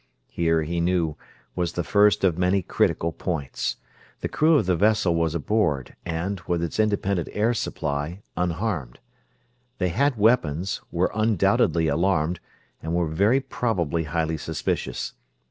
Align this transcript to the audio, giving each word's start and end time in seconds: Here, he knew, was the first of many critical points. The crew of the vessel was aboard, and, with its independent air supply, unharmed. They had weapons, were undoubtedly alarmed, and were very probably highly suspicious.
Here, 0.31 0.63
he 0.63 0.81
knew, 0.81 1.15
was 1.55 1.73
the 1.73 1.83
first 1.83 2.23
of 2.23 2.35
many 2.35 2.63
critical 2.63 3.11
points. 3.11 3.77
The 4.21 4.29
crew 4.29 4.57
of 4.57 4.65
the 4.65 4.75
vessel 4.75 5.13
was 5.13 5.35
aboard, 5.35 5.95
and, 6.07 6.39
with 6.47 6.63
its 6.63 6.79
independent 6.79 7.29
air 7.33 7.53
supply, 7.53 8.23
unharmed. 8.35 8.97
They 9.77 9.89
had 9.89 10.17
weapons, 10.17 10.81
were 10.91 11.11
undoubtedly 11.13 11.87
alarmed, 11.87 12.39
and 12.81 12.95
were 12.95 13.09
very 13.09 13.41
probably 13.41 14.05
highly 14.05 14.37
suspicious. 14.37 15.13